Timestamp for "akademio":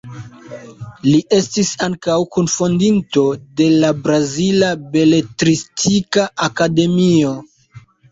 6.49-7.35